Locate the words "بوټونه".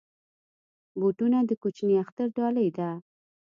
0.99-1.39